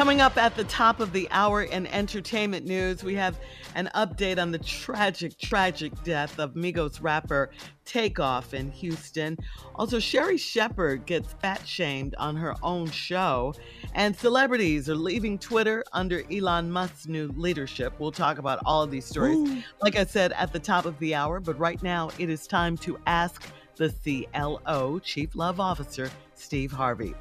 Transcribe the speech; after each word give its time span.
Coming 0.00 0.22
up 0.22 0.38
at 0.38 0.56
the 0.56 0.64
top 0.64 0.98
of 1.00 1.12
the 1.12 1.28
hour 1.30 1.62
in 1.62 1.86
entertainment 1.88 2.64
news, 2.64 3.04
we 3.04 3.14
have 3.16 3.38
an 3.74 3.90
update 3.94 4.40
on 4.40 4.50
the 4.50 4.58
tragic, 4.58 5.36
tragic 5.36 5.92
death 6.04 6.38
of 6.38 6.54
Migos 6.54 7.02
rapper 7.02 7.50
Takeoff 7.84 8.54
in 8.54 8.70
Houston. 8.70 9.36
Also, 9.74 9.98
Sherri 9.98 10.38
Shepherd 10.38 11.04
gets 11.04 11.34
fat 11.34 11.68
shamed 11.68 12.14
on 12.16 12.34
her 12.34 12.54
own 12.62 12.88
show, 12.88 13.52
and 13.92 14.16
celebrities 14.16 14.88
are 14.88 14.94
leaving 14.94 15.38
Twitter 15.38 15.84
under 15.92 16.22
Elon 16.32 16.72
Musk's 16.72 17.06
new 17.06 17.28
leadership. 17.36 17.92
We'll 17.98 18.10
talk 18.10 18.38
about 18.38 18.60
all 18.64 18.82
of 18.82 18.90
these 18.90 19.04
stories, 19.04 19.36
Ooh. 19.36 19.62
like 19.82 19.96
I 19.96 20.06
said, 20.06 20.32
at 20.32 20.50
the 20.50 20.60
top 20.60 20.86
of 20.86 20.98
the 20.98 21.14
hour. 21.14 21.40
But 21.40 21.58
right 21.58 21.82
now, 21.82 22.08
it 22.18 22.30
is 22.30 22.46
time 22.46 22.78
to 22.78 22.98
ask 23.06 23.46
the 23.76 23.90
CLO, 24.02 24.98
Chief 25.00 25.36
Love 25.36 25.60
Officer, 25.60 26.10
Steve 26.34 26.72
Harvey. 26.72 27.14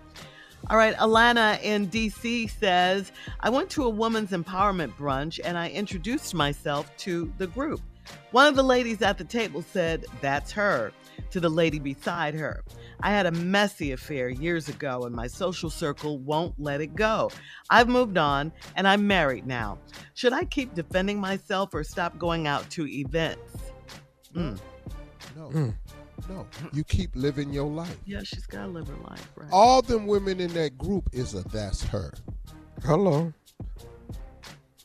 All 0.68 0.78
right, 0.78 0.96
Alana 0.98 1.62
in 1.64 1.88
DC 1.88 2.50
says, 2.52 3.12
I 3.40 3.50
went 3.50 3.70
to 3.72 3.84
a 3.86 3.90
woman's 3.90 4.32
empowerment 4.32 4.96
brunch 4.96 5.40
and 5.44 5.58
I 5.58 5.70
introduced 5.70 6.34
myself 6.34 6.96
to 6.98 7.32
the 7.38 7.48
group. 7.48 7.82
One 8.32 8.48
of 8.48 8.56
the 8.56 8.64
ladies 8.64 9.02
at 9.02 9.18
the 9.18 9.24
table 9.24 9.62
said, 9.62 10.06
That's 10.22 10.52
her, 10.52 10.92
to 11.32 11.40
the 11.40 11.50
lady 11.50 11.80
beside 11.80 12.36
her. 12.36 12.64
I 13.02 13.12
had 13.12 13.26
a 13.26 13.32
messy 13.32 13.92
affair 13.94 14.30
years 14.30 14.70
ago 14.70 15.04
and 15.04 15.16
my 15.16 15.28
social 15.28 15.70
circle 15.70 16.20
won't 16.20 16.54
let 16.60 16.82
it 16.82 16.96
go. 16.96 17.32
I've 17.70 17.88
moved 17.88 18.18
on 18.18 18.52
and 18.76 18.88
I'm 18.88 19.08
married 19.08 19.48
now. 19.48 19.80
Should 20.14 20.34
I 20.34 20.44
keep 20.44 20.76
defending 20.76 21.20
myself 21.20 21.74
or 21.74 21.84
stop 21.84 22.18
going 22.18 22.46
out 22.46 22.70
to 22.72 22.88
events? 22.88 23.58
Mm. 24.36 24.60
No. 25.36 25.50
Mm. 25.50 25.74
No, 26.28 26.46
you 26.74 26.84
keep 26.84 27.12
living 27.16 27.54
your 27.54 27.68
life. 27.70 27.98
Yeah, 28.06 28.22
she's 28.24 28.46
got 28.46 28.66
to 28.66 28.68
live 28.68 28.88
her 28.88 29.10
life, 29.10 29.32
right? 29.36 29.50
All 29.52 29.82
them 29.82 30.08
women 30.08 30.40
in 30.40 30.54
that 30.54 30.78
group 30.78 31.10
is 31.14 31.34
a 31.34 31.44
that's 31.50 31.84
her. 31.84 32.12
Hello. 32.84 33.34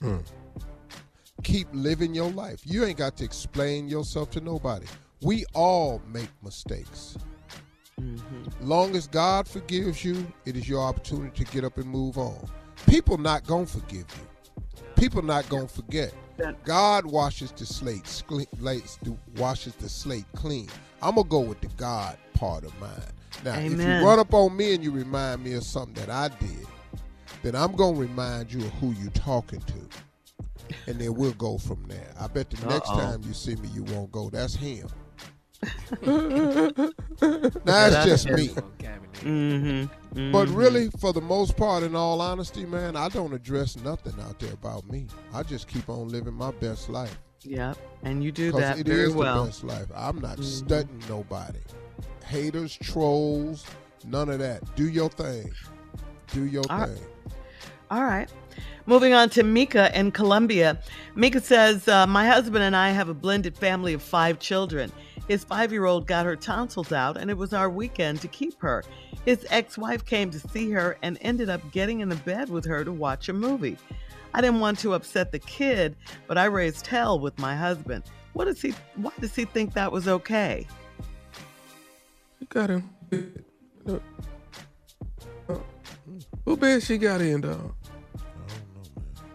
Mm. 0.01 0.23
Keep 1.43 1.69
living 1.73 2.15
your 2.15 2.31
life. 2.31 2.61
You 2.65 2.85
ain't 2.85 2.99
got 2.99 3.17
to 3.19 3.25
explain 3.25 3.89
yourself 3.89 4.31
to 4.33 4.41
nobody. 4.41 4.87
We 5.23 5.45
all 5.55 6.03
make 6.13 6.29
mistakes. 6.43 7.17
Mm-hmm. 8.01 8.69
Long 8.69 8.97
as 8.97 9.07
God 9.07 9.47
forgives 9.47 10.05
you, 10.05 10.27
it 10.45 10.57
is 10.57 10.69
your 10.69 10.81
opportunity 10.81 11.45
to 11.45 11.53
get 11.53 11.65
up 11.65 11.79
and 11.79 11.87
move 11.87 12.19
on. 12.19 12.49
People 12.87 13.19
not 13.19 13.47
gonna 13.47 13.67
forgive 13.67 14.07
you. 14.17 14.63
People 14.97 15.23
not 15.23 15.49
gonna 15.49 15.69
forget. 15.69 16.13
God 16.65 17.07
washes 17.07 17.53
the 17.53 17.67
slate, 17.67 18.25
washes 19.37 19.75
the 19.77 19.89
slate 19.89 20.25
clean. 20.35 20.69
I'm 21.03 21.17
gonna 21.17 21.29
go 21.29 21.41
with 21.41 21.61
the 21.61 21.69
God 21.77 22.17
part 22.35 22.65
of 22.65 22.79
mine. 22.81 22.91
Now, 23.45 23.55
Amen. 23.55 23.81
if 23.81 24.01
you 24.03 24.07
run 24.07 24.19
up 24.19 24.33
on 24.33 24.57
me 24.57 24.75
and 24.75 24.83
you 24.83 24.91
remind 24.91 25.45
me 25.45 25.55
of 25.55 25.65
something 25.65 25.95
that 25.95 26.11
I 26.11 26.29
did, 26.41 26.67
then 27.43 27.55
I'm 27.55 27.73
gonna 27.73 27.99
remind 27.99 28.53
you 28.53 28.61
of 28.61 28.73
who 28.75 28.93
you're 28.93 29.11
talking 29.13 29.61
to, 29.61 30.77
and 30.87 30.99
then 30.99 31.15
we'll 31.15 31.33
go 31.33 31.59
from 31.59 31.85
there. 31.89 32.13
I 32.19 32.27
bet 32.27 32.51
the 32.51 32.57
Uh-oh. 32.67 32.71
next 32.71 32.89
time 32.89 33.21
you 33.27 33.35
see 33.35 33.57
me, 33.57 33.69
you 33.75 33.85
won't 33.85 34.11
go. 34.11 34.31
That's 34.31 34.55
him. 34.55 34.89
now 36.03 36.91
that's 37.65 38.07
just 38.07 38.29
me. 38.31 38.49
Mm-hmm. 38.49 39.85
Mm-hmm. 40.15 40.31
But 40.31 40.49
really, 40.49 40.91
for 41.01 41.13
the 41.13 41.21
most 41.21 41.57
part, 41.57 41.83
in 41.83 41.97
all 41.97 42.21
honesty, 42.21 42.65
man, 42.65 42.95
I 42.95 43.09
don't 43.09 43.33
address 43.33 43.77
nothing 43.77 44.15
out 44.23 44.39
there 44.39 44.53
about 44.53 44.89
me. 44.89 45.09
I 45.33 45.43
just 45.43 45.67
keep 45.67 45.89
on 45.89 46.09
living 46.09 46.35
my 46.35 46.53
best 46.53 46.89
life. 46.89 47.19
Yep, 47.43 47.77
and 48.05 48.23
you 48.23 48.33
do 48.33 48.53
that 48.53 48.79
it 48.79 48.87
very 48.87 49.09
is 49.09 49.15
well. 49.15 49.43
the 49.43 49.49
best 49.49 49.65
life. 49.65 49.87
I'm 49.95 50.21
not 50.21 50.35
mm-hmm. 50.35 50.45
studying 50.45 51.03
nobody. 51.09 51.59
Haters, 52.25 52.79
trolls, 52.81 53.67
none 54.07 54.29
of 54.29 54.39
that. 54.39 54.63
Do 54.77 54.89
your 54.89 55.11
thing. 55.11 55.53
Do 56.33 56.45
your 56.45 56.65
All 56.71 56.87
thing. 56.87 56.95
Right. 56.95 57.35
All 57.91 58.05
right. 58.05 58.31
Moving 58.87 59.15
on 59.15 59.31
to 59.31 59.43
Mika 59.43 59.97
in 59.99 60.11
Colombia. 60.11 60.79
Mika 61.15 61.41
says, 61.41 61.89
uh, 61.89 62.07
My 62.07 62.27
husband 62.27 62.65
and 62.65 62.77
I 62.77 62.91
have 62.91 63.09
a 63.09 63.15
blended 63.15 63.57
family 63.57 63.95
of 63.95 64.03
five 64.03 64.39
children. 64.39 64.93
His 65.29 65.45
five 65.45 65.73
year 65.73 65.87
old 65.87 66.07
got 66.07 66.27
her 66.27 66.37
tonsils 66.37 66.93
out, 66.93 67.17
and 67.17 67.31
it 67.31 67.37
was 67.37 67.53
our 67.53 67.71
weekend 67.71 68.21
to 68.21 68.29
keep 68.29 68.61
her. 68.61 68.85
His 69.25 69.47
ex 69.51 69.79
wife 69.79 70.05
came 70.05 70.31
to 70.31 70.39
see 70.39 70.71
her 70.73 70.99
and 71.03 71.19
ended 71.23 71.49
up 71.49 71.61
getting 71.73 72.01
in 72.01 72.09
the 72.09 72.17
bed 72.17 72.51
with 72.51 72.65
her 72.67 72.85
to 72.85 72.93
watch 72.93 73.29
a 73.29 73.33
movie. 73.33 73.79
I 74.35 74.41
didn't 74.41 74.61
want 74.61 74.79
to 74.81 74.95
upset 74.95 75.33
the 75.33 75.39
kid, 75.39 75.97
but 76.27 76.37
I 76.37 76.47
raised 76.47 76.87
hell 76.87 77.19
with 77.19 77.39
my 77.39 77.57
husband. 77.57 78.05
What 78.33 78.47
does 78.47 78.61
he 78.61 78.75
why 78.97 79.13
does 79.21 79.35
he 79.35 79.45
think 79.45 79.75
that 79.75 79.93
was 79.93 80.09
okay? 80.09 80.67
got 82.49 82.71
him? 82.71 82.91
Uh, 83.87 83.99
uh, 85.49 85.59
who 86.45 86.57
bed 86.57 86.83
she 86.83 86.99
got 86.99 87.21
in, 87.21 87.41
dog? 87.41 87.75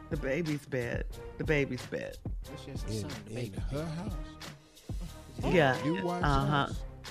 The 0.10 0.18
baby's 0.18 0.66
bed. 0.66 1.06
The 1.38 1.44
baby's 1.44 1.86
bed. 1.88 2.18
In, 2.90 3.06
in 3.30 3.54
her 3.72 3.86
house. 3.86 4.14
Yeah. 5.46 5.78
Uh 6.22 6.46
huh. 6.46 6.68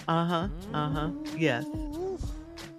Uh 0.07 0.25
huh. 0.25 0.49
Uh 0.73 0.91
huh. 0.91 1.11
Yes. 1.37 1.65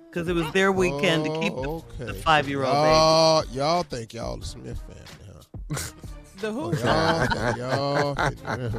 Because 0.10 0.28
it 0.28 0.34
was 0.34 0.52
their 0.54 0.72
weekend 0.72 1.26
to 1.26 1.40
keep 1.40 1.54
Oh, 1.56 1.84
the, 1.98 2.06
the 2.06 2.14
five-year-old 2.16 2.74
baby. 2.74 2.90
Y'all, 2.90 3.46
y'all 3.52 3.84
think 3.84 4.14
y'all 4.14 4.38
the 4.38 4.46
Smith 4.46 4.82
family, 4.82 5.34
huh? 5.70 5.92
The 6.40 6.52
who? 6.52 6.76
Y'all, 6.78 8.16
think 8.16 8.38
y'all 8.38 8.76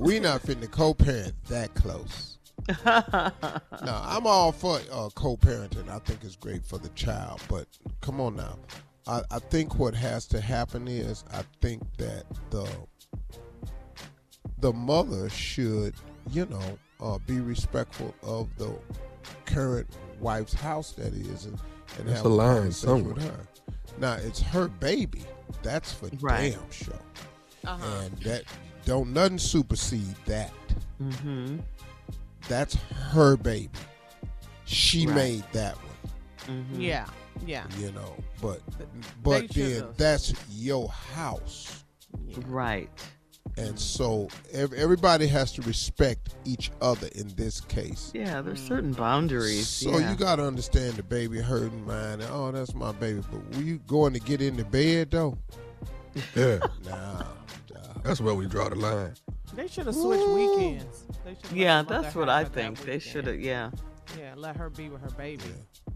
we 0.00 0.20
not 0.20 0.42
finna 0.42 0.70
co-parent 0.70 1.34
that 1.46 1.74
close. 1.74 2.38
now, 2.86 3.32
I'm 3.82 4.26
all 4.26 4.52
for 4.52 4.80
uh, 4.92 5.08
co-parenting. 5.14 5.88
I 5.88 5.98
think 6.00 6.24
it's 6.24 6.36
great 6.36 6.64
for 6.64 6.78
the 6.78 6.88
child, 6.90 7.42
but 7.48 7.66
come 8.00 8.20
on 8.20 8.36
now. 8.36 8.58
I, 9.06 9.22
I 9.30 9.38
think 9.38 9.78
what 9.78 9.94
has 9.94 10.26
to 10.28 10.40
happen 10.40 10.88
is 10.88 11.24
I 11.32 11.42
think 11.60 11.82
that 11.98 12.24
the 12.50 12.66
the 14.58 14.72
mother 14.72 15.28
should, 15.28 15.94
you 16.30 16.46
know, 16.46 16.78
uh, 17.00 17.18
be 17.26 17.40
respectful 17.40 18.14
of 18.22 18.48
the 18.56 18.72
current 19.46 19.86
wife's 20.20 20.54
house 20.54 20.92
that 20.92 21.12
is, 21.12 21.46
and, 21.46 21.58
and 21.98 22.08
There's 22.08 22.18
have 22.18 22.26
a 22.26 22.28
line 22.28 22.56
conversation 22.72 23.04
with 23.14 23.22
her. 23.24 23.40
Now 23.98 24.14
it's 24.14 24.40
her 24.40 24.68
baby. 24.68 25.22
That's 25.62 25.92
for 25.92 26.08
Right. 26.20 26.52
damn 26.52 26.70
sure. 26.70 26.94
Uh-huh. 27.66 28.00
And 28.04 28.16
that 28.18 28.44
don't 28.84 29.12
nothing 29.12 29.38
supersede 29.38 30.14
that. 30.26 30.52
Mm-hmm. 31.00 31.58
That's 32.48 32.74
her 32.74 33.36
baby. 33.36 33.70
She 34.64 35.06
Right. 35.06 35.14
made 35.14 35.44
that 35.52 35.76
one. 35.76 36.12
Mm-hmm. 36.58 36.80
Yeah, 36.80 37.06
yeah. 37.46 37.64
You 37.78 37.92
know, 37.92 38.14
but 38.42 38.60
but 39.22 39.48
they 39.50 39.74
then 39.74 39.88
that's 39.96 40.32
your 40.50 40.88
house. 40.88 41.84
Right. 42.46 42.90
And 43.56 43.68
mm-hmm. 43.68 43.76
so 43.76 44.28
ev- 44.52 44.72
everybody 44.72 45.26
has 45.28 45.52
to 45.52 45.62
respect 45.62 46.34
each 46.44 46.70
other 46.80 47.08
in 47.14 47.28
this 47.36 47.60
case. 47.60 48.10
Yeah, 48.14 48.40
there's 48.40 48.58
mm-hmm. 48.58 48.68
certain 48.68 48.92
boundaries. 48.92 49.68
So 49.68 49.98
yeah. 49.98 50.10
you 50.10 50.16
got 50.16 50.36
to 50.36 50.44
understand 50.44 50.94
the 50.94 51.02
baby 51.02 51.38
hurting 51.40 51.86
mind. 51.86 52.22
And, 52.22 52.30
oh, 52.32 52.50
that's 52.50 52.74
my 52.74 52.92
baby. 52.92 53.22
But 53.30 53.40
when 53.50 53.66
you 53.66 53.78
going 53.86 54.12
to 54.14 54.20
get 54.20 54.42
in 54.42 54.56
the 54.56 54.64
bed 54.64 55.10
though? 55.10 55.38
Yeah, 56.36 56.60
Nah. 56.84 57.24
that's 58.04 58.20
where 58.20 58.34
we 58.34 58.46
draw 58.46 58.68
the 58.68 58.76
line. 58.76 59.14
They 59.54 59.66
should 59.66 59.86
have 59.86 59.96
switched 59.96 60.28
weekends. 60.28 61.04
They 61.24 61.36
yeah, 61.52 61.82
that's 61.82 62.14
what 62.14 62.28
I 62.28 62.44
think. 62.44 62.80
They 62.84 63.00
should 63.00 63.26
have. 63.26 63.40
Yeah. 63.40 63.70
Yeah, 64.18 64.34
let 64.36 64.56
her 64.56 64.70
be 64.70 64.88
with 64.90 65.00
her 65.02 65.10
baby. 65.10 65.42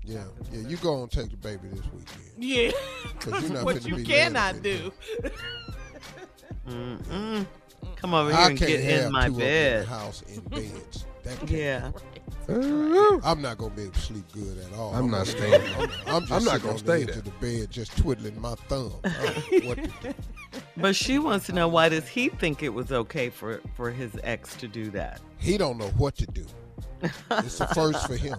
Yeah, 0.04 0.24
yeah. 0.52 0.66
You 0.66 0.76
go 0.78 1.02
and 1.02 1.10
take 1.10 1.30
the 1.30 1.36
baby 1.36 1.68
this 1.68 1.84
weekend. 1.92 2.32
Yeah, 2.38 2.70
'Cause 3.20 3.42
you're 3.42 3.52
not 3.54 3.64
what 3.64 3.86
you 3.86 3.96
be 3.96 4.04
cannot 4.04 4.62
do. 4.62 4.92
Mm-mm. 6.68 7.46
Come 7.96 8.14
over 8.14 8.30
here 8.30 8.38
I 8.38 8.48
and 8.50 8.58
get 8.58 8.80
in 8.80 9.12
my 9.12 9.26
two 9.28 9.34
in 9.34 9.38
bed. 9.38 9.86
house 9.86 10.22
in 10.22 10.40
beds. 10.50 11.04
That 11.24 11.38
can't 11.40 11.50
Yeah. 11.50 11.92
Mm-hmm. 12.46 13.20
I'm 13.26 13.42
not 13.42 13.58
gonna 13.58 13.74
be 13.74 13.82
able 13.82 13.92
to 13.92 13.98
sleep 14.00 14.24
good 14.32 14.56
at 14.58 14.72
all. 14.78 14.94
I'm 14.94 15.10
not 15.10 15.26
gonna- 15.26 15.26
staying. 15.26 15.74
I'm, 15.76 15.90
I'm 16.06 16.20
just 16.26 16.32
I'm 16.32 16.44
not 16.44 16.60
gonna 16.62 16.72
on 16.72 16.78
stay 16.78 16.86
the 16.86 16.92
edge 17.02 17.06
there. 17.08 17.18
of 17.18 17.24
the 17.24 17.30
bed, 17.58 17.70
just 17.70 17.96
twiddling 17.98 18.40
my 18.40 18.54
thumb. 18.68 18.92
I 19.04 19.62
what. 19.64 19.78
But 20.78 20.96
she 20.96 21.18
wants 21.18 21.44
to 21.46 21.52
know 21.52 21.68
why 21.68 21.88
does 21.90 22.08
he 22.08 22.30
think 22.30 22.62
it 22.62 22.70
was 22.70 22.90
okay 22.90 23.28
for 23.28 23.60
for 23.74 23.90
his 23.90 24.12
ex 24.22 24.56
to 24.56 24.66
do 24.68 24.90
that? 24.92 25.20
He 25.38 25.58
don't 25.58 25.76
know 25.76 25.88
what 25.98 26.16
to 26.16 26.26
do. 26.26 26.46
It's 27.30 27.58
the 27.58 27.66
first 27.68 28.06
for 28.06 28.16
him. 28.16 28.38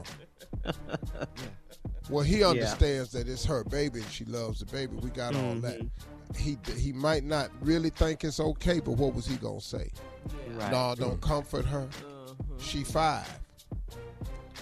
Well, 2.10 2.24
he 2.24 2.44
understands 2.44 3.12
that 3.12 3.28
it's 3.30 3.46
her 3.46 3.64
baby 3.64 4.02
and 4.02 4.10
she 4.12 4.26
loves 4.26 4.60
the 4.62 4.66
baby. 4.66 4.96
We 4.96 5.12
got 5.12 5.36
all 5.36 5.54
that. 5.56 5.80
Mm-hmm. 5.80 5.88
Mm-hmm. 6.34 6.74
He 6.76 6.82
he 6.82 6.94
might 6.94 7.24
not 7.24 7.50
really 7.62 7.90
think 7.90 8.24
it's 8.24 8.40
okay, 8.40 8.80
but 8.80 8.92
what 8.92 9.14
was 9.14 9.26
he 9.26 9.36
gonna 9.38 9.62
say? 9.62 9.90
Right. 10.52 10.72
No, 10.72 10.96
don't 10.98 11.22
comfort 11.22 11.66
her. 11.66 11.88
She 12.58 12.84
five. 12.84 13.28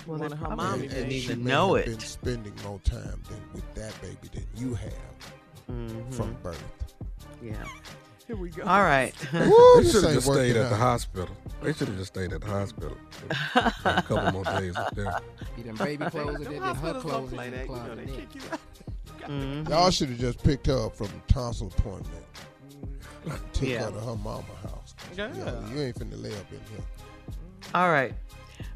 Well, 0.05 0.17
One 0.19 0.19
they 0.19 0.25
of 0.27 0.39
her 0.39 0.45
probably 0.45 0.65
mommy 0.65 0.87
didn't 0.87 1.09
she 1.09 1.17
even 1.17 1.43
may 1.43 1.51
know 1.51 1.75
have 1.75 1.87
it. 1.87 1.89
Been 1.91 1.99
spending 1.99 2.53
more 2.63 2.79
time 2.79 3.21
than 3.29 3.41
with 3.53 3.73
that 3.75 3.93
baby 4.01 4.29
than 4.33 4.45
you 4.55 4.73
have 4.75 4.93
Mhm. 5.69 6.13
from 6.13 6.33
birth. 6.41 6.63
Yeah. 7.41 7.53
Here 8.25 8.35
we 8.37 8.49
go. 8.49 8.63
All 8.63 8.81
right. 8.83 9.13
Woo, 9.33 9.81
They 9.81 9.89
should 9.89 10.03
have 10.03 10.13
just 10.13 10.25
stayed 10.25 10.27
working 10.27 10.57
at 10.57 10.69
the 10.69 10.75
hospital. 10.75 11.35
They 11.61 11.73
should 11.73 11.87
have 11.89 11.97
just 11.97 12.13
stayed 12.13 12.31
at 12.33 12.41
the 12.41 12.47
hospital. 12.47 12.95
a 13.55 13.71
couple 14.03 14.31
more 14.31 14.43
days 14.59 14.75
up 14.77 14.93
there. 14.95 15.17
Be 15.55 15.63
them 15.63 15.75
baby 15.75 16.05
clothes 16.05 16.35
and 16.35 16.45
then 16.45 16.61
her 16.61 16.65
Hospitals 16.73 17.03
don't 17.03 17.11
clothes 17.11 17.33
play 17.33 17.45
in 17.47 17.51
the 17.51 17.57
that. 17.57 17.67
You 17.67 17.73
know, 17.73 18.25
closet. 18.47 18.59
They 19.27 19.33
next. 19.33 19.39
kick 19.39 19.47
you 19.50 19.63
out. 19.63 19.65
Mhm. 19.65 19.69
Y'all 19.69 19.91
should 19.91 20.09
have 20.09 20.19
just 20.19 20.44
picked 20.44 20.68
her 20.68 20.85
up 20.85 20.95
from 20.95 21.07
the 21.07 21.33
tonsil 21.33 21.68
appointment. 21.77 22.25
Took 23.53 23.68
Yeah. 23.68 23.85
her 23.85 23.91
to 23.91 24.00
her 24.00 24.15
mama 24.15 24.44
house. 24.63 24.95
Yeah. 25.15 25.27
you 25.74 25.81
ain't 25.81 25.95
finna 25.97 26.21
lay 26.21 26.31
up 26.33 26.51
in 26.51 26.59
here. 26.71 26.85
All 27.75 27.89
right. 27.91 28.13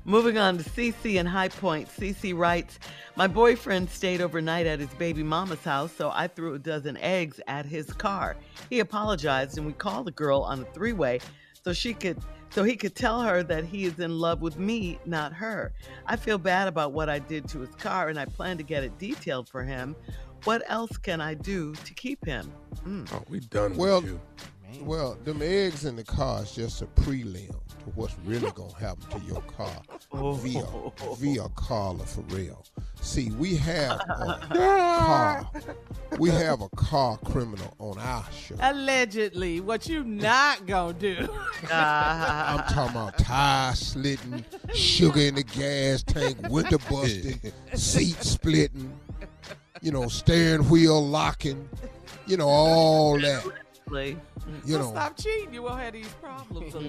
Moving 0.04 0.38
on 0.38 0.58
to 0.58 0.64
CC 0.64 1.16
in 1.18 1.26
High 1.26 1.48
Point. 1.50 1.88
CC 1.88 2.34
writes, 2.36 2.80
My 3.16 3.28
boyfriend 3.28 3.90
stayed 3.90 4.20
overnight 4.22 4.66
at 4.66 4.80
his 4.80 4.90
baby 4.96 5.24
mama's 5.24 5.64
house, 5.64 5.92
so 5.96 6.12
I 6.14 6.28
threw 6.28 6.54
a 6.56 6.60
dozen 6.60 6.98
eggs 6.98 7.40
at 7.48 7.66
his 7.66 7.92
car. 7.94 8.36
He 8.70 8.80
apologized 8.80 9.58
and 9.58 9.66
we 9.68 9.74
called 9.74 10.08
the 10.08 10.12
girl 10.12 10.42
on 10.42 10.62
a 10.62 10.66
three-way 10.74 11.20
so 11.64 11.72
she 11.74 11.94
could 11.94 12.18
so 12.50 12.64
he 12.64 12.76
could 12.76 12.96
tell 12.96 13.22
her 13.22 13.44
that 13.44 13.64
he 13.64 13.86
is 13.86 14.00
in 14.00 14.20
love 14.20 14.42
with 14.42 14.60
me, 14.60 15.00
not 15.06 15.32
her. 15.34 15.72
I 16.06 16.18
feel 16.18 16.38
bad 16.38 16.68
about 16.68 16.92
what 16.92 17.08
I 17.08 17.18
did 17.20 17.48
to 17.50 17.60
his 17.62 17.74
car 17.76 18.10
and 18.10 18.20
I 18.20 18.26
plan 18.26 18.58
to 18.58 18.64
get 18.64 18.84
it 18.84 18.98
detailed 19.00 19.48
for 19.48 19.64
him. 19.64 19.96
What 20.44 20.64
else 20.68 20.98
can 20.98 21.22
I 21.22 21.34
do 21.36 21.74
to 21.76 21.94
keep 21.94 22.26
him? 22.26 22.52
Mm. 22.86 23.08
Oh, 23.14 23.24
we 23.30 23.40
done 23.42 23.76
Well, 23.78 24.02
with 24.02 24.12
you. 24.12 24.22
well, 24.82 25.16
them 25.24 25.42
eggs 25.42 25.86
in 25.86 25.96
the 25.96 26.04
car 26.04 26.42
is 26.44 26.52
just 26.52 26.82
a 26.82 26.88
prelim 26.88 27.50
to 27.50 27.86
what's 27.96 28.16
really 28.26 28.50
gonna 28.52 28.74
happen 28.80 29.08
to 29.20 29.26
your 29.26 29.42
car 29.42 29.82
via 30.36 30.64
via 31.18 31.48
Carla 31.56 32.06
for 32.06 32.22
real. 32.36 32.64
See, 33.02 33.32
we 33.32 33.56
have 33.56 34.00
a 34.00 34.40
car, 34.54 35.50
we 36.20 36.30
have 36.30 36.62
a 36.62 36.70
car 36.70 37.18
criminal 37.18 37.76
on 37.80 37.98
our 38.00 38.26
show. 38.32 38.56
Allegedly, 38.62 39.60
what 39.62 39.88
you 39.88 40.04
not 40.04 40.66
gonna 40.66 40.94
do? 40.94 41.28
I'm 41.72 42.64
talking 42.70 42.96
about 42.96 43.18
tire 43.20 43.74
slitting, 43.76 44.44
sugar 44.74 45.20
in 45.22 45.36
the 45.36 45.44
gas 45.44 46.02
tank, 46.04 46.38
window 46.50 46.78
busting, 46.90 47.40
seat 47.74 48.22
splitting, 48.24 48.92
you 49.82 49.92
know, 49.92 50.08
steering 50.08 50.68
wheel 50.70 51.06
locking, 51.06 51.68
you 52.28 52.38
know, 52.38 52.48
all 52.48 53.20
that. 53.20 53.46
You 53.92 54.18
so 54.66 54.78
know, 54.78 54.92
stop 54.92 55.18
cheating. 55.18 55.54
You 55.54 55.64
won't 55.64 55.82
have 55.82 55.94
these 55.94 56.08
problems 56.22 56.74
mm-hmm. 56.74 56.86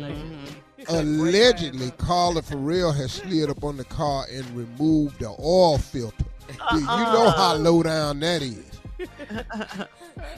allegedly. 0.88 1.28
allegedly, 1.28 1.90
Carla 1.92 2.42
Ferrell 2.42 2.92
has 2.92 3.12
slid 3.12 3.50
up 3.50 3.64
on 3.64 3.76
the 3.76 3.84
car 3.84 4.26
and 4.30 4.48
removed 4.56 5.18
the 5.18 5.34
oil 5.40 5.78
filter. 5.78 6.24
You- 6.72 6.80
You 6.80 6.86
know 6.86 7.26
uh-uh. 7.26 7.36
how 7.36 7.54
low 7.54 7.82
down 7.82 8.20
that 8.20 8.42
is. 8.42 8.64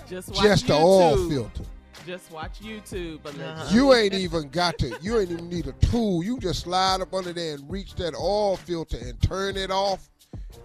Just 0.09 0.31
watch 0.31 0.43
Just 0.43 0.67
the 0.69 0.75
oil 0.75 1.29
filter. 1.29 1.63
Just 2.07 2.31
watch 2.31 2.61
YouTube. 2.61 3.25
Allegedly. 3.25 3.75
You 3.75 3.95
ain't 3.95 4.15
even 4.15 4.49
got 4.49 4.79
to. 4.79 4.97
You 5.01 5.19
ain't 5.19 5.31
even 5.31 5.49
need 5.49 5.67
a 5.67 5.73
tool. 5.87 6.23
You 6.23 6.39
just 6.39 6.61
slide 6.61 7.01
up 7.01 7.15
under 7.15 7.33
there 7.33 7.55
and 7.55 7.71
reach 7.71 7.95
that 7.95 8.15
oil 8.15 8.57
filter 8.57 8.99
and 8.99 9.21
turn 9.23 9.57
it 9.57 9.71
off, 9.71 10.11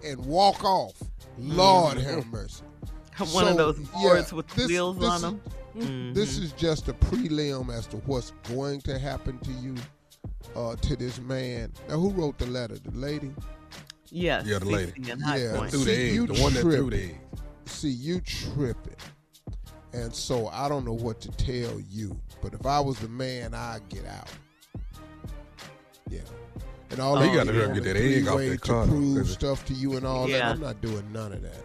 and 0.04 0.22
walk 0.26 0.64
off. 0.64 1.02
Lord 1.38 1.98
have 1.98 2.26
mercy. 2.26 2.62
One 3.18 3.44
of 3.48 3.50
So, 3.50 3.54
those 3.56 3.80
yeah, 3.80 3.86
boards 4.02 4.32
with 4.32 4.48
this- 4.48 4.68
wheels 4.68 4.98
this 4.98 5.08
on 5.08 5.16
is- 5.16 5.22
them. 5.22 6.12
This 6.14 6.36
is 6.38 6.52
just 6.52 6.88
a 6.88 6.92
prelim 6.94 7.72
as 7.72 7.86
to 7.88 7.98
what's 7.98 8.32
going 8.48 8.80
to 8.82 8.98
happen 8.98 9.38
to 9.38 9.52
you, 9.52 9.74
uh, 10.56 10.74
to 10.76 10.96
this 10.96 11.20
man. 11.20 11.72
Now, 11.88 11.96
who 11.98 12.10
wrote 12.10 12.38
the 12.38 12.46
letter? 12.46 12.76
The 12.76 12.90
lady. 12.98 13.30
Yes. 14.10 14.44
Yeah, 14.46 14.58
the 14.58 14.64
lady. 14.66 14.92
CC 14.92 15.38
Yeah, 15.38 15.56
Point. 15.56 15.70
Threw 15.70 15.78
the 15.80 15.84
See, 15.84 16.08
egg. 16.08 16.14
you 16.14 16.26
The 16.26 16.42
one 16.42 16.54
that 16.54 16.60
threw 16.62 16.88
tripping. 16.90 16.90
the 16.90 17.14
egg. 17.14 17.20
See, 17.66 17.88
you 17.90 18.20
tripping. 18.20 18.96
And 19.92 20.12
so 20.14 20.48
I 20.48 20.68
don't 20.68 20.84
know 20.84 20.92
what 20.94 21.20
to 21.20 21.30
tell 21.30 21.78
you. 21.88 22.20
But 22.42 22.52
if 22.54 22.66
I 22.66 22.80
was 22.80 22.98
the 22.98 23.08
man, 23.08 23.54
I'd 23.54 23.88
get 23.88 24.06
out. 24.06 24.28
Yeah. 26.08 26.20
And 26.90 26.98
all 27.00 27.16
Oh, 27.16 27.20
that 27.20 27.30
you 27.30 27.36
gotta 27.36 27.52
you 27.52 27.60
hurry 27.60 27.74
get 27.74 27.84
that 27.84 27.96
egg 27.96 28.26
off 28.28 28.38
that 28.38 28.50
to 28.50 28.58
car, 28.58 28.86
though, 28.86 28.92
prove 28.92 29.16
'cause 29.18 29.30
stuff 29.32 29.64
to 29.66 29.74
you 29.74 29.96
and 29.96 30.04
all 30.06 30.22
that. 30.26 30.30
Yeah. 30.30 30.50
I'm 30.50 30.60
not 30.60 30.80
doing 30.80 31.10
none 31.12 31.32
of 31.32 31.42
that. 31.42 31.64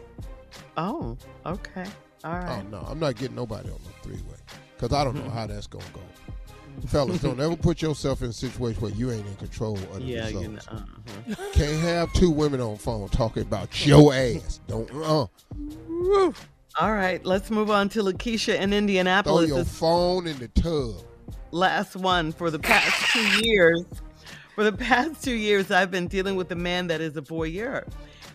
Oh, 0.78 1.18
okay. 1.46 1.86
all 2.24 2.34
right. 2.34 2.64
Oh 2.64 2.70
no, 2.70 2.86
I'm 2.88 3.00
not 3.00 3.16
getting 3.16 3.36
nobody 3.36 3.70
on 3.70 3.80
the 3.84 4.08
three 4.08 4.22
way 4.24 4.38
because 4.76 4.94
I 4.96 5.04
don't 5.04 5.16
know 5.16 5.30
how 5.30 5.48
that's 5.48 5.68
gonna 5.68 5.84
go. 5.94 6.02
Fellas, 6.88 7.22
don't 7.22 7.40
ever 7.40 7.56
put 7.56 7.82
yourself 7.82 8.22
in 8.22 8.30
a 8.30 8.34
situation 8.34 8.82
where 8.82 8.92
you 8.92 9.10
ain't 9.10 9.26
in 9.26 9.36
control 9.38 9.78
of 9.78 9.94
the 9.96 10.02
Yeah, 10.02 10.28
you 10.28 10.40
results. 10.42 10.68
know. 10.72 10.78
uh-huh. 10.78 11.46
Can't 11.54 11.80
have 11.82 12.12
two 12.14 12.30
women 12.30 12.60
on 12.60 12.76
phone 12.78 13.08
talking 13.10 13.44
about 13.44 13.86
your 13.88 14.14
ass. 14.14 14.60
Don't 14.68 14.92
uh, 14.94 15.26
All 16.80 16.92
right, 16.92 17.26
let's 17.26 17.50
move 17.50 17.72
on 17.72 17.88
to 17.90 18.04
Lakeisha 18.04 18.56
in 18.60 18.70
throw 18.72 18.78
Indianapolis. 18.78 19.48
your 19.48 19.60
This 19.60 19.78
phone 19.78 20.28
in 20.28 20.38
the 20.38 20.50
tub. 20.50 20.96
last 21.52 21.96
one 21.96 22.34
for 22.34 22.52
the 22.52 22.60
past 22.60 23.12
two 23.14 23.26
years. 23.48 23.82
For 24.56 24.64
the 24.64 24.72
past 24.72 25.22
two 25.22 25.34
years, 25.36 25.70
I've 25.70 25.92
been 25.92 26.08
dealing 26.08 26.38
with 26.38 26.50
a 26.54 26.56
man 26.56 26.88
that 26.88 27.02
is 27.02 27.18
a 27.18 27.22
voyeur. 27.22 27.86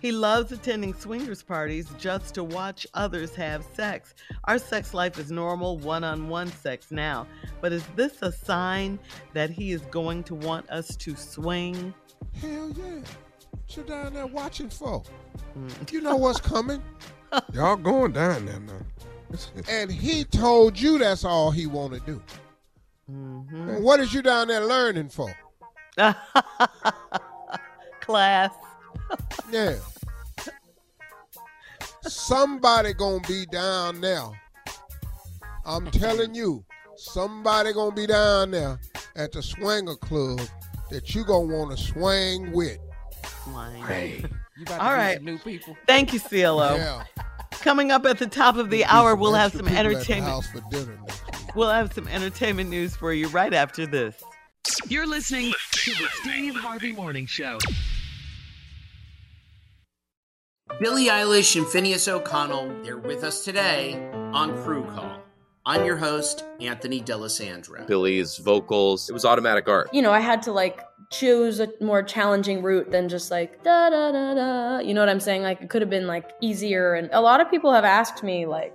He 0.02 0.12
loves 0.12 0.52
attending 0.52 0.92
swingers 0.92 1.42
parties 1.42 1.88
just 1.98 2.34
to 2.34 2.44
watch 2.44 2.86
others 2.92 3.34
have 3.36 3.64
sex. 3.74 4.14
Our 4.44 4.58
sex 4.58 4.92
life 4.92 5.18
is 5.18 5.30
normal 5.30 5.78
one 5.78 6.04
on 6.04 6.28
one 6.28 6.48
sex 6.52 6.90
now, 6.90 7.26
but 7.62 7.72
is 7.72 7.84
this 7.96 8.20
a 8.20 8.30
sign 8.30 8.98
that 9.32 9.48
he 9.48 9.72
is 9.72 9.80
going 9.90 10.22
to 10.24 10.34
want 10.34 10.68
us 10.68 10.94
to 10.96 11.16
swing? 11.16 11.94
Hell 12.38 12.70
yeah. 12.76 13.00
What 13.50 13.76
you 13.76 13.82
down 13.84 14.12
there 14.12 14.26
watching 14.26 14.68
for? 14.68 15.02
Hmm. 15.54 15.68
You 15.90 16.02
know 16.02 16.16
what's 16.16 16.40
coming. 16.40 16.82
Y'all 17.54 17.76
going 17.76 18.12
down 18.12 18.44
there 18.44 18.60
now. 18.60 19.38
and 19.70 19.90
he 19.90 20.24
told 20.24 20.78
you 20.78 20.98
that's 20.98 21.24
all 21.24 21.50
he 21.50 21.66
want 21.66 21.94
to 21.94 22.00
do. 22.00 22.22
And 23.08 23.82
what 23.82 24.00
is 24.00 24.12
you 24.12 24.20
down 24.20 24.48
there 24.48 24.66
learning 24.66 25.08
for? 25.08 25.34
Class. 28.00 28.52
Yeah. 29.50 29.76
Somebody 32.02 32.94
gonna 32.94 33.20
be 33.28 33.46
down 33.46 34.00
there. 34.00 34.22
I'm 35.64 35.90
telling 35.90 36.34
you, 36.34 36.64
somebody 36.96 37.72
gonna 37.72 37.94
be 37.94 38.06
down 38.06 38.52
there 38.52 38.80
at 39.16 39.32
the 39.32 39.42
swinger 39.42 39.96
club 39.96 40.40
that 40.90 41.14
you 41.14 41.24
gonna 41.24 41.54
want 41.54 41.76
to 41.76 41.82
swing 41.84 42.52
with. 42.52 42.78
Hey. 43.86 44.24
You 44.56 44.64
about 44.66 44.80
All 44.80 44.90
meet 44.90 44.96
right. 44.96 45.22
new 45.22 45.38
people. 45.38 45.74
Thank 45.86 46.12
you, 46.12 46.20
CLO. 46.20 46.74
Yeah. 46.76 47.04
Coming 47.52 47.92
up 47.92 48.04
at 48.04 48.18
the 48.18 48.26
top 48.26 48.56
of 48.56 48.68
the 48.68 48.84
hour, 48.84 49.14
we'll 49.16 49.32
have 49.32 49.52
some 49.52 49.62
people 49.62 49.78
at 49.78 49.84
the 49.84 49.88
entertainment. 49.90 50.30
house 50.30 50.46
for 50.50 50.60
dinner 50.70 50.98
next 51.06 51.24
week. 51.26 51.56
We'll 51.56 51.70
have 51.70 51.94
some 51.94 52.06
entertainment 52.08 52.68
news 52.68 52.94
for 52.94 53.14
you 53.14 53.28
right 53.28 53.54
after 53.54 53.86
this. 53.86 54.22
You're 54.88 55.06
listening 55.06 55.52
to 55.72 55.90
the 55.92 56.08
Steve 56.22 56.54
Harvey 56.56 56.92
Morning 56.92 57.26
Show. 57.26 57.58
Billie 60.80 61.06
Eilish 61.06 61.56
and 61.56 61.66
Finneas 61.66 62.08
O'Connell, 62.08 62.82
they're 62.82 62.98
with 62.98 63.24
us 63.24 63.44
today 63.44 64.10
on 64.32 64.56
Crew 64.62 64.84
Call. 64.84 65.20
I'm 65.66 65.84
your 65.84 65.96
host, 65.96 66.44
Anthony 66.60 67.00
D'Alessandro. 67.00 67.86
Billie's 67.86 68.38
vocals, 68.38 69.08
it 69.10 69.12
was 69.12 69.24
automatic 69.24 69.68
art. 69.68 69.88
you 69.92 70.02
know, 70.02 70.12
I 70.12 70.20
had 70.20 70.42
to 70.42 70.52
like 70.52 70.80
choose 71.10 71.60
a 71.60 71.68
more 71.80 72.02
challenging 72.02 72.62
route 72.62 72.90
than 72.90 73.08
just 73.08 73.30
like 73.30 73.62
da 73.62 73.90
da 73.90 74.12
da 74.12 74.34
da. 74.34 74.78
You 74.78 74.94
know 74.94 75.00
what 75.00 75.08
I'm 75.08 75.20
saying? 75.20 75.42
Like 75.42 75.60
it 75.60 75.68
could 75.70 75.82
have 75.82 75.90
been 75.90 76.06
like 76.06 76.30
easier. 76.40 76.94
And 76.94 77.10
a 77.12 77.20
lot 77.20 77.40
of 77.40 77.50
people 77.50 77.72
have 77.72 77.84
asked 77.84 78.22
me 78.22 78.46
like, 78.46 78.74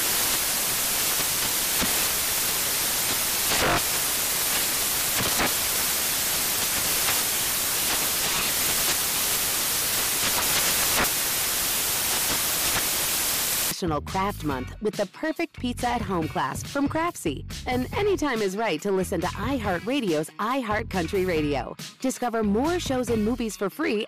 National 13.81 14.01
Craft 14.01 14.43
Month 14.43 14.75
with 14.81 14.93
the 14.93 15.07
perfect 15.07 15.59
pizza 15.59 15.89
at 15.89 16.01
home 16.01 16.27
class 16.27 16.61
from 16.61 16.87
Craftsy. 16.87 17.45
And 17.65 17.91
anytime 17.97 18.43
is 18.43 18.55
right 18.55 18.79
to 18.83 18.91
listen 18.91 19.19
to 19.21 19.27
iHeartRadio's 19.27 20.29
iHeartCountry 20.39 21.27
Radio. 21.27 21.75
Discover 21.99 22.43
more 22.43 22.79
shows 22.79 23.09
and 23.09 23.25
movies 23.25 23.57
for 23.57 23.71
free 23.71 24.05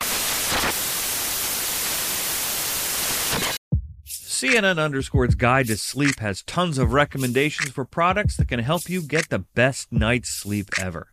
CNN 4.06 4.77
Underscored's 4.77 5.36
Guide 5.36 5.68
to 5.68 5.77
Sleep 5.77 6.20
has 6.20 6.44
tons 6.44 6.77
of 6.77 6.94
recommendations 6.94 7.72
for 7.72 7.86
products 7.86 8.38
that 8.38 8.50
can 8.50 8.60
help 8.60 8.89
you 8.89 9.01
get 9.01 9.30
the 9.30 9.39
best 9.56 9.92
night's 9.92 10.30
sleep 10.30 10.70
ever. 10.80 11.12